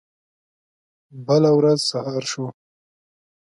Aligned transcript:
بله 1.25 1.51
ورځ 1.57 1.79
سهار 1.91 2.23
شو. 2.31 2.45